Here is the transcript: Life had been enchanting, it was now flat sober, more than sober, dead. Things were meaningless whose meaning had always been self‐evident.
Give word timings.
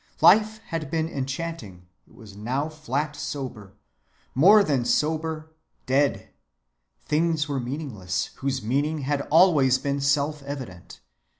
Life 0.19 0.61
had 0.65 0.89
been 0.89 1.07
enchanting, 1.07 1.85
it 2.07 2.15
was 2.15 2.35
now 2.35 2.69
flat 2.69 3.15
sober, 3.15 3.75
more 4.33 4.63
than 4.63 4.83
sober, 4.83 5.51
dead. 5.85 6.29
Things 7.05 7.47
were 7.47 7.59
meaningless 7.59 8.31
whose 8.37 8.63
meaning 8.63 9.01
had 9.01 9.21
always 9.29 9.77
been 9.77 9.97
self‐evident. 9.97 11.01